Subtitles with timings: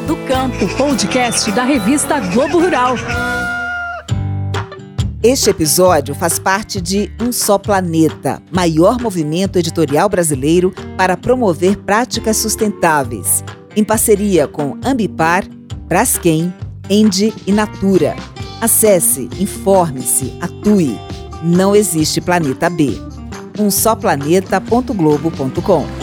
[0.00, 2.94] Do Campo, podcast da revista Globo Rural.
[5.22, 12.38] Este episódio faz parte de Um Só Planeta, maior movimento editorial brasileiro para promover práticas
[12.38, 13.44] sustentáveis,
[13.76, 15.44] em parceria com Ambipar,
[15.86, 16.50] Braskem,
[16.88, 18.16] Endi e Natura.
[18.62, 20.98] Acesse, informe-se, atue.
[21.42, 22.96] Não existe planeta B.
[23.58, 26.01] umsoplaneta.globo.com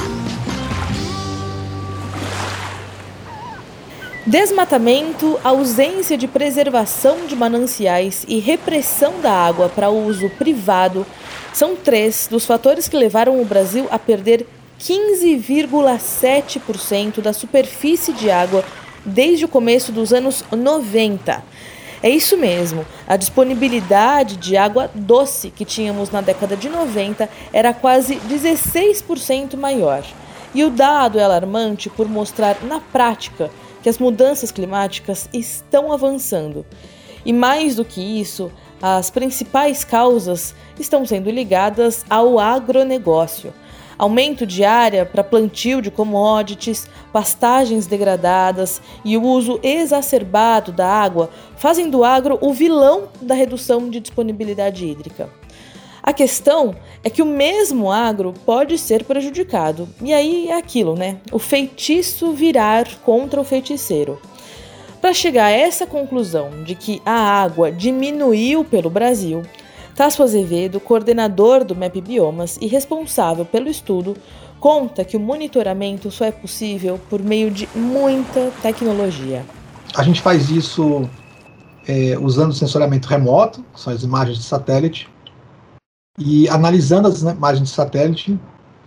[4.30, 11.04] Desmatamento, ausência de preservação de mananciais e repressão da água para uso privado
[11.52, 14.46] são três dos fatores que levaram o Brasil a perder
[14.80, 18.64] 15,7% da superfície de água
[19.04, 21.44] desde o começo dos anos 90.
[22.04, 27.74] É isso mesmo, a disponibilidade de água doce que tínhamos na década de 90 era
[27.74, 30.04] quase 16% maior.
[30.54, 33.50] E o dado é alarmante por mostrar na prática
[33.82, 36.66] que as mudanças climáticas estão avançando.
[37.26, 43.54] E mais do que isso, as principais causas estão sendo ligadas ao agronegócio.
[43.98, 51.30] Aumento de área para plantio de commodities, pastagens degradadas e o uso exacerbado da água
[51.58, 55.39] fazem do agro o vilão da redução de disponibilidade hídrica.
[56.10, 59.88] A questão é que o mesmo agro pode ser prejudicado.
[60.02, 61.18] E aí é aquilo, né?
[61.32, 64.20] O feitiço virar contra o feiticeiro.
[65.00, 69.44] Para chegar a essa conclusão de que a água diminuiu pelo Brasil,
[69.96, 74.18] Tasso Azevedo, coordenador do MAP Biomas e responsável pelo estudo,
[74.60, 79.46] conta que o monitoramento só é possível por meio de muita tecnologia.
[79.94, 81.08] A gente faz isso
[81.88, 85.08] é, usando sensoriamento remoto, são as imagens de satélite,
[86.20, 88.38] e analisando as imagens de satélite,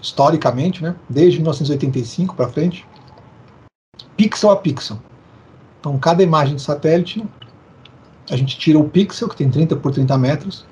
[0.01, 2.87] historicamente, né, desde 1985 para frente,
[4.17, 4.99] pixel a pixel.
[5.81, 7.25] Então, cada imagem de satélite,
[8.31, 10.67] a gente tira o pixel, que tem 30 por 30 metros,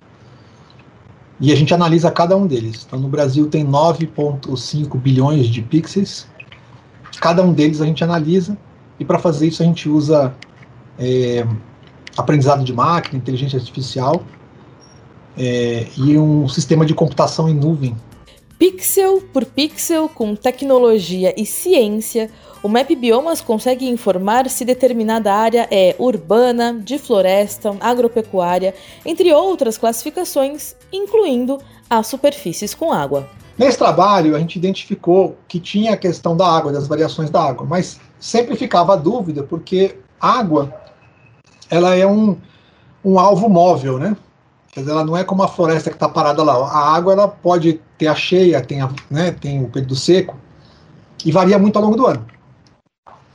[1.41, 2.84] e a gente analisa cada um deles.
[2.87, 6.26] Então, no Brasil tem 9,5 bilhões de pixels.
[7.19, 8.56] Cada um deles a gente analisa,
[8.99, 10.34] e para fazer isso a gente usa
[10.99, 11.47] é,
[12.16, 14.22] aprendizado de máquina, inteligência artificial,
[15.37, 17.97] é, e um sistema de computação em nuvem.
[18.59, 22.31] Pixel por pixel, com tecnologia e ciência,
[22.63, 28.75] o Map Biomas consegue informar se determinada área é urbana, de floresta, agropecuária,
[29.05, 31.59] entre outras classificações, incluindo
[31.89, 33.27] as superfícies com água.
[33.57, 37.67] Nesse trabalho, a gente identificou que tinha a questão da água, das variações da água,
[37.67, 40.75] mas sempre ficava a dúvida, porque água
[41.71, 42.37] ela é um,
[43.03, 44.15] um alvo móvel, né?
[44.72, 46.54] Quer dizer, ela não é como a floresta que está parada lá.
[46.54, 50.36] A água ela pode ter a cheia, tem, a, né, tem o período seco,
[51.25, 52.26] e varia muito ao longo do ano.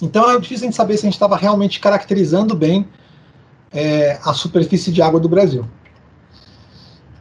[0.01, 2.87] Então é difícil a gente saber se a gente estava realmente caracterizando bem
[3.71, 5.65] é, a superfície de água do Brasil.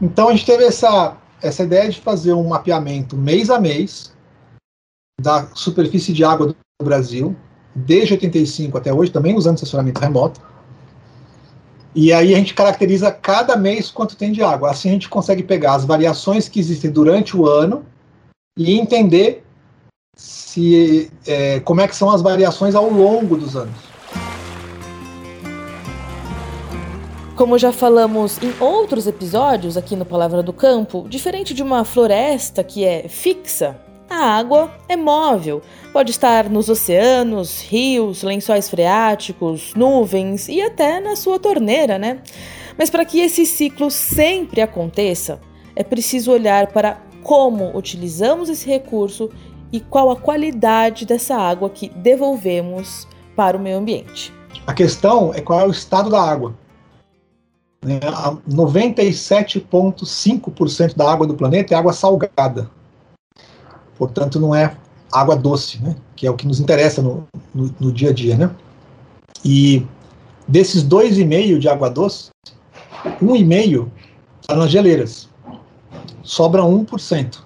[0.00, 4.12] Então a gente teve essa, essa ideia de fazer um mapeamento mês a mês
[5.20, 7.36] da superfície de água do Brasil,
[7.74, 10.40] desde 85 até hoje, também usando assessoramento remoto
[11.94, 14.70] e aí a gente caracteriza cada mês quanto tem de água.
[14.70, 17.84] Assim a gente consegue pegar as variações que existem durante o ano
[18.58, 19.44] e entender
[20.16, 23.94] se é, como é que são as variações ao longo dos anos.
[27.36, 32.62] Como já falamos em outros episódios aqui no Palavra do Campo, diferente de uma floresta
[32.62, 33.76] que é fixa,
[34.14, 35.60] a água é móvel,
[35.92, 42.20] pode estar nos oceanos, rios, lençóis freáticos, nuvens e até na sua torneira, né?
[42.78, 45.40] Mas para que esse ciclo sempre aconteça,
[45.74, 49.28] é preciso olhar para como utilizamos esse recurso
[49.72, 54.32] e qual a qualidade dessa água que devolvemos para o meio ambiente.
[54.66, 56.54] A questão é qual é o estado da água.
[58.48, 60.88] 97,5% né?
[60.96, 62.70] da água do planeta é água salgada
[63.98, 64.76] portanto não é
[65.12, 65.94] água doce, né?
[66.16, 68.36] que é o que nos interessa no, no, no dia a dia.
[68.36, 68.50] Né?
[69.44, 69.86] E
[70.48, 72.30] desses 2,5 de água doce,
[73.04, 73.88] 1,5
[74.40, 75.28] está nas geleiras.
[76.22, 77.38] Sobra 1%.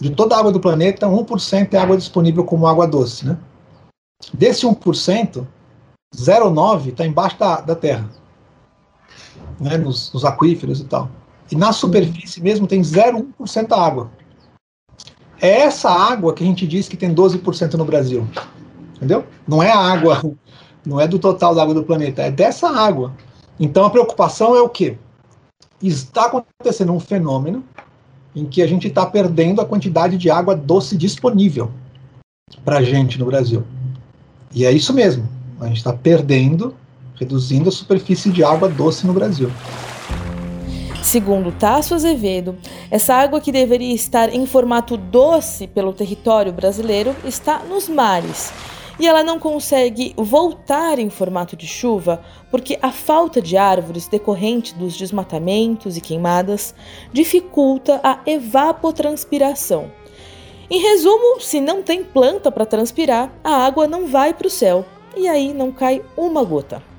[0.00, 3.26] De toda a água do planeta, 1% é água disponível como água doce.
[3.26, 3.38] Né?
[4.34, 5.46] Desse 1%,
[6.14, 8.08] 0,9% está embaixo da, da terra,
[9.60, 9.76] né?
[9.76, 11.10] nos, nos aquíferos e tal.
[11.50, 14.10] E na superfície mesmo tem 0,1% da água.
[15.46, 18.26] É essa água que a gente diz que tem 12% no Brasil.
[18.96, 19.24] Entendeu?
[19.46, 20.20] Não é a água,
[20.84, 23.12] não é do total da água do planeta, é dessa água.
[23.60, 24.98] Então a preocupação é o quê?
[25.80, 27.62] Está acontecendo um fenômeno
[28.34, 31.70] em que a gente está perdendo a quantidade de água doce disponível
[32.64, 33.62] para a gente no Brasil.
[34.52, 35.28] E é isso mesmo.
[35.60, 36.74] A gente está perdendo,
[37.14, 39.48] reduzindo a superfície de água doce no Brasil.
[41.06, 42.58] Segundo Tasso Azevedo,
[42.90, 48.52] essa água que deveria estar em formato doce pelo território brasileiro está nos mares.
[48.98, 54.74] E ela não consegue voltar em formato de chuva porque a falta de árvores decorrente
[54.74, 56.74] dos desmatamentos e queimadas
[57.12, 59.92] dificulta a evapotranspiração.
[60.68, 64.84] Em resumo, se não tem planta para transpirar, a água não vai para o céu
[65.16, 66.95] e aí não cai uma gota.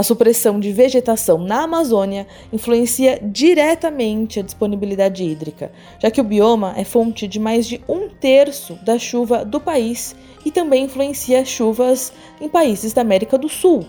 [0.00, 6.72] A supressão de vegetação na Amazônia influencia diretamente a disponibilidade hídrica, já que o bioma
[6.74, 12.14] é fonte de mais de um terço da chuva do país e também influencia chuvas
[12.40, 13.84] em países da América do Sul.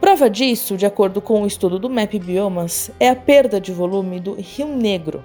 [0.00, 4.18] Prova disso, de acordo com o estudo do MAP Biomas, é a perda de volume
[4.18, 5.22] do Rio Negro.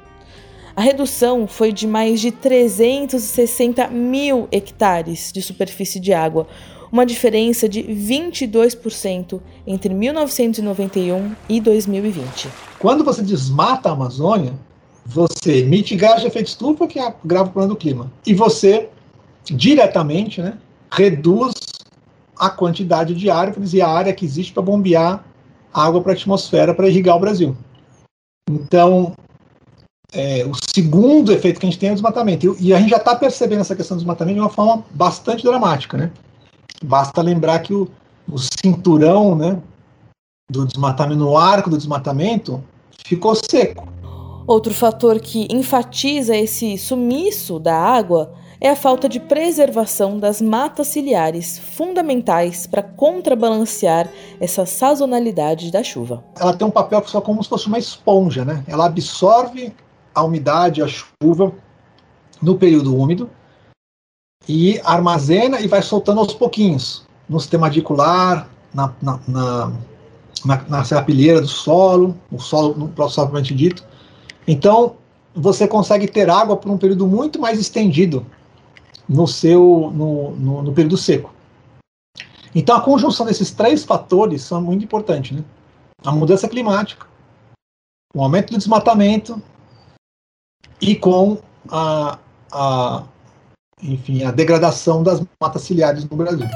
[0.76, 6.48] A redução foi de mais de 360 mil hectares de superfície de água,
[6.92, 12.50] uma diferença de 22% entre 1991 e 2020.
[12.80, 14.54] Quando você desmata a Amazônia,
[15.06, 18.90] você emite gás de efeito estufa, que é grave problema do clima, e você
[19.46, 20.58] diretamente né,
[20.92, 21.54] reduz
[22.38, 25.26] a quantidade de árvores e a área que existe para bombear
[25.74, 27.56] água para a atmosfera para irrigar o Brasil.
[28.50, 29.14] Então,
[30.12, 32.56] é, o segundo efeito que a gente tem é o desmatamento.
[32.60, 35.44] E, e a gente já está percebendo essa questão do desmatamento de uma forma bastante
[35.44, 36.12] dramática, né?
[36.84, 37.88] Basta lembrar que o,
[38.30, 39.62] o cinturão né,
[40.50, 42.64] do desmatamento, no arco do desmatamento,
[43.06, 43.88] ficou seco.
[44.48, 50.88] Outro fator que enfatiza esse sumiço da água é a falta de preservação das matas
[50.88, 54.10] ciliares, fundamentais para contrabalancear
[54.40, 56.24] essa sazonalidade da chuva.
[56.38, 58.64] Ela tem um papel só como se fosse uma esponja, né?
[58.68, 59.74] Ela absorve
[60.14, 61.54] a umidade, a chuva
[62.42, 63.30] no período úmido
[64.48, 69.72] e armazena e vai soltando aos pouquinhos no sistema radicular, na, na, na,
[70.46, 73.84] na, na serrapilheira do solo, o solo propriamente dito.
[74.48, 74.96] Então,
[75.36, 78.26] você consegue ter água por um período muito mais estendido
[79.08, 81.34] no seu no, no, no, período seco.
[82.54, 85.44] Então, a conjunção desses três fatores são muito importantes, né?
[86.04, 87.06] A mudança climática,
[88.16, 89.42] o aumento do desmatamento
[90.82, 91.38] e com
[91.70, 92.18] a,
[92.52, 93.04] a
[93.82, 96.48] enfim, a degradação das matas ciliares no Brasil.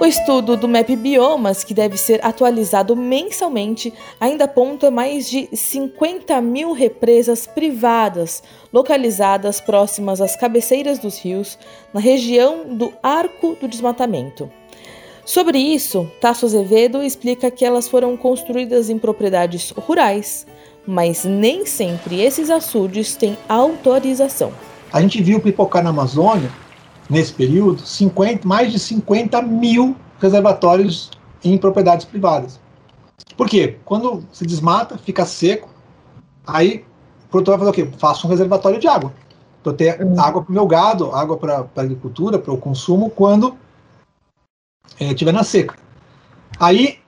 [0.00, 6.40] O estudo do MAP Biomas, que deve ser atualizado mensalmente, ainda aponta mais de 50
[6.40, 8.42] mil represas privadas
[8.72, 11.58] localizadas próximas às cabeceiras dos rios,
[11.92, 14.50] na região do Arco do Desmatamento.
[15.24, 20.46] Sobre isso, Tasso Azevedo explica que elas foram construídas em propriedades rurais,
[20.86, 24.52] mas nem sempre esses açudes têm autorização.
[24.94, 26.48] A gente viu pipocar na Amazônia,
[27.10, 31.10] nesse período, 50, mais de 50 mil reservatórios
[31.42, 32.60] em propriedades privadas.
[33.36, 33.76] Por quê?
[33.84, 35.68] Quando se desmata, fica seco,
[36.46, 36.84] aí
[37.24, 37.98] o produtor vai fazer o quê?
[37.98, 39.12] Faço um reservatório de água.
[39.64, 40.20] Para ter uhum.
[40.20, 43.56] água para o meu gado, água para a agricultura, para o consumo, quando
[45.00, 45.74] estiver eh, é, na seca.
[46.60, 47.00] Aí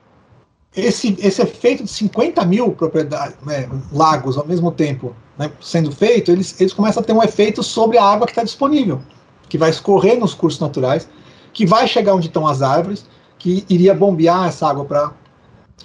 [0.76, 6.30] esse, esse efeito de 50 mil propriedades, né, lagos ao mesmo tempo né, sendo feito,
[6.30, 9.00] eles, eles começam a ter um efeito sobre a água que está disponível,
[9.49, 11.09] que vai escorrer nos cursos naturais,
[11.52, 13.06] que vai chegar onde estão as árvores,
[13.38, 15.12] que iria bombear essa água para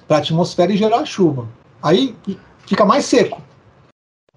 [0.10, 1.48] a atmosfera e gerar chuva.
[1.82, 2.16] Aí
[2.66, 3.42] fica mais seco.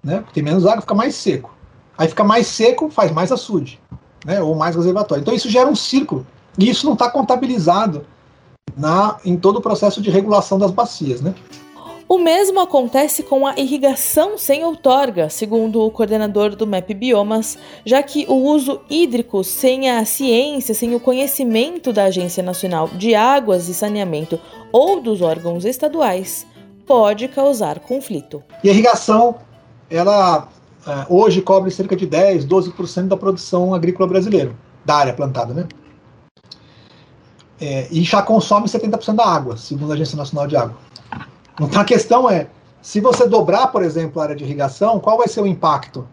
[0.01, 0.23] Né?
[0.33, 1.53] Tem menos água, fica mais seco.
[1.97, 3.81] Aí fica mais seco, faz mais açude,
[4.25, 4.41] né?
[4.41, 5.21] ou mais reservatório.
[5.21, 6.25] Então isso gera um círculo.
[6.57, 8.05] E isso não está contabilizado
[8.75, 11.21] na, em todo o processo de regulação das bacias.
[11.21, 11.33] Né?
[12.07, 18.03] O mesmo acontece com a irrigação sem outorga, segundo o coordenador do MAP Biomas, já
[18.03, 23.67] que o uso hídrico sem a ciência, sem o conhecimento da Agência Nacional de Águas
[23.69, 24.39] e Saneamento
[24.71, 26.45] ou dos órgãos estaduais
[26.85, 28.43] pode causar conflito.
[28.63, 29.35] E a irrigação,
[29.89, 30.47] ela
[30.85, 34.55] é, hoje cobre cerca de 10, 12% da produção agrícola brasileira,
[34.85, 35.67] da área plantada, né?
[37.59, 40.77] É, e já consome 70% da água, segundo a Agência Nacional de Água.
[41.59, 42.47] Então a questão é,
[42.81, 46.07] se você dobrar, por exemplo, a área de irrigação, qual vai ser o impacto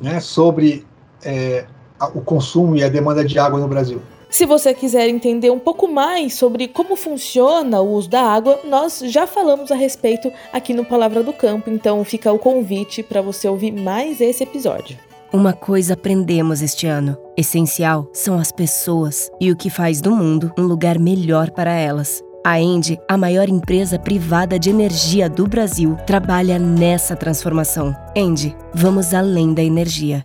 [0.00, 0.86] né, sobre
[1.22, 1.66] é,
[2.14, 4.00] o consumo e a demanda de água no Brasil?
[4.30, 9.00] Se você quiser entender um pouco mais sobre como funciona o uso da água, nós
[9.04, 13.46] já falamos a respeito aqui no Palavra do Campo, então fica o convite para você
[13.46, 14.98] ouvir mais esse episódio.
[15.30, 20.52] Uma coisa aprendemos este ano: essencial são as pessoas e o que faz do mundo
[20.58, 22.22] um lugar melhor para elas.
[22.44, 27.94] A Endi, a maior empresa privada de energia do Brasil, trabalha nessa transformação.
[28.16, 30.22] Endi, vamos além da energia.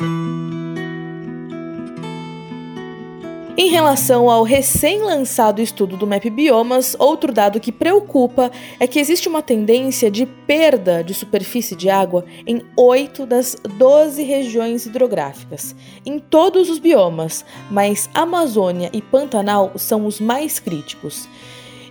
[3.60, 9.28] Em relação ao recém-lançado estudo do MAP Biomas, outro dado que preocupa é que existe
[9.28, 16.20] uma tendência de perda de superfície de água em 8 das 12 regiões hidrográficas, em
[16.20, 21.28] todos os biomas, mas Amazônia e Pantanal são os mais críticos.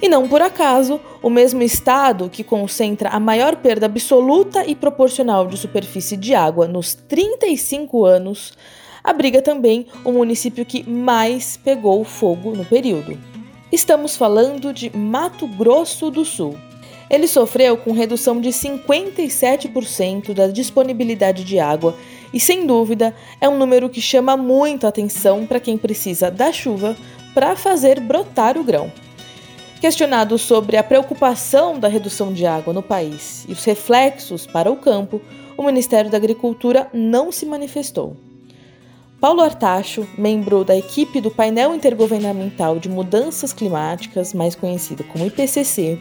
[0.01, 5.49] E não por acaso, o mesmo estado que concentra a maior perda absoluta e proporcional
[5.49, 8.53] de superfície de água nos 35 anos
[9.07, 13.17] abriga também o município que mais pegou fogo no período.
[13.71, 16.57] Estamos falando de Mato Grosso do Sul.
[17.09, 21.97] Ele sofreu com redução de 57% da disponibilidade de água
[22.35, 26.97] e, sem dúvida, é um número que chama muita atenção para quem precisa da chuva
[27.33, 28.91] para fazer brotar o grão.
[29.81, 34.77] Questionado sobre a preocupação da redução de água no país e os reflexos para o
[34.77, 35.23] campo,
[35.57, 38.25] o Ministério da Agricultura não se manifestou.
[39.26, 45.99] Paulo Artacho, membro da equipe do Painel Intergovernamental de Mudanças Climáticas, mais conhecido como IPCC,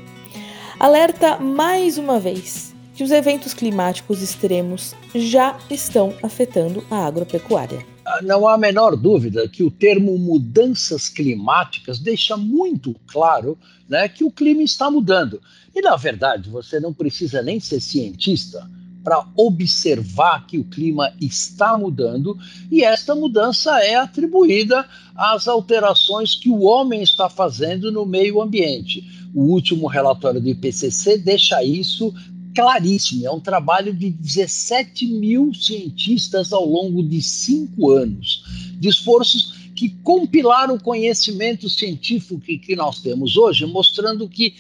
[0.80, 7.84] alerta mais uma vez que os eventos climáticos extremos já estão afetando a agropecuária.
[8.22, 13.58] Não há a menor dúvida que o termo mudanças climáticas deixa muito claro
[13.90, 15.42] né, que o clima está mudando.
[15.74, 18.70] E, na verdade, você não precisa nem ser cientista
[19.06, 22.36] para observar que o clima está mudando
[22.72, 24.84] e esta mudança é atribuída
[25.16, 29.08] às alterações que o homem está fazendo no meio ambiente.
[29.32, 32.12] O último relatório do IPCC deixa isso
[32.56, 33.28] claríssimo.
[33.28, 38.44] É um trabalho de 17 mil cientistas ao longo de cinco anos,
[38.80, 44.56] de esforços que compilaram o conhecimento científico que, que nós temos hoje, mostrando que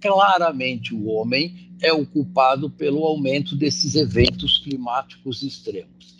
[0.00, 6.14] claramente o homem é o culpado pelo aumento desses eventos climáticos extremos.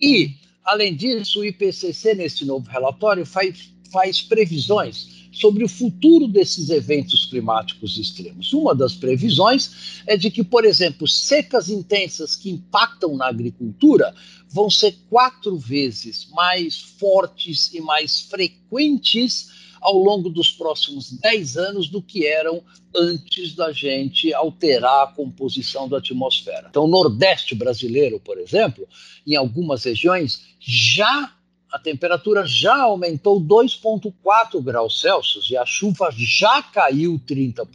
[0.00, 6.70] E, além disso, o IPCC, nesse novo relatório, faz, faz previsões sobre o futuro desses
[6.70, 8.52] eventos climáticos extremos.
[8.52, 14.14] Uma das previsões é de que, por exemplo, secas intensas que impactam na agricultura
[14.48, 21.88] vão ser quatro vezes mais fortes e mais frequentes ao longo dos próximos 10 anos
[21.88, 22.62] do que eram
[22.94, 26.68] antes da gente alterar a composição da atmosfera.
[26.70, 28.86] Então, o Nordeste brasileiro, por exemplo,
[29.26, 31.32] em algumas regiões, já
[31.70, 37.66] a temperatura já aumentou 2,4 graus Celsius e a chuva já caiu 30%.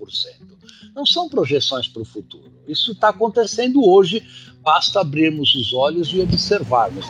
[0.95, 2.51] Não são projeções para o futuro.
[2.67, 4.25] Isso está acontecendo hoje,
[4.61, 7.05] basta abrirmos os olhos e observarmos.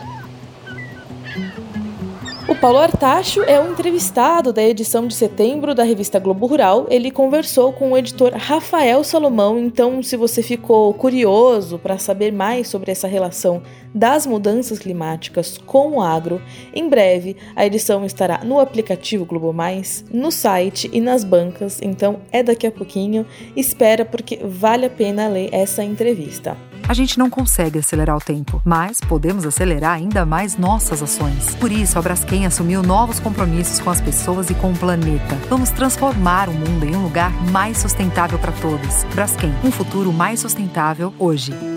[2.46, 6.88] O Paulo Artacho é o entrevistado da edição de setembro da revista Globo Rural.
[6.90, 9.58] Ele conversou com o editor Rafael Salomão.
[9.58, 13.64] Então, se você ficou curioso para saber mais sobre essa relação
[13.96, 16.42] das mudanças climáticas com o agro,
[16.76, 21.80] em breve a edição estará no aplicativo Globo Mais, no site e nas bancas.
[21.82, 23.26] Então, é daqui a pouquinho.
[23.56, 26.58] Espera porque vale a pena ler essa entrevista.
[26.88, 31.56] A gente não consegue acelerar o tempo, mas podemos acelerar ainda mais nossas ações.
[31.56, 35.36] Por isso, a Braskem assumiu novos compromissos com as pessoas e com o planeta.
[35.50, 39.04] Vamos transformar o mundo em um lugar mais sustentável para todos.
[39.16, 41.73] Braskem, um futuro mais sustentável hoje.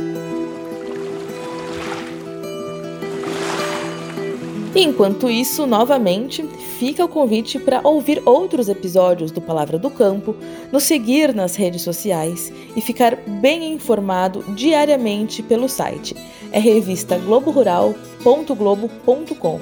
[4.78, 6.42] Enquanto isso, novamente,
[6.78, 10.36] fica o convite para ouvir outros episódios do Palavra do Campo,
[10.70, 16.14] nos seguir nas redes sociais e ficar bem informado diariamente pelo site.
[16.52, 19.60] É revista globorural.globo.com.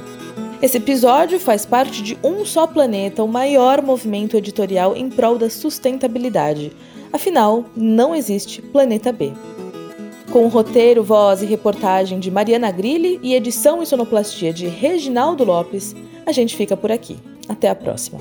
[0.61, 5.49] Esse episódio faz parte de Um Só Planeta, o maior movimento editorial em prol da
[5.49, 6.73] sustentabilidade.
[7.13, 9.33] Afinal, não existe planeta B.
[10.35, 15.95] Com roteiro, voz e reportagem de Mariana Grilli e edição e sonoplastia de Reginaldo Lopes,
[16.27, 17.17] a gente fica por aqui.
[17.49, 18.19] Até a próxima.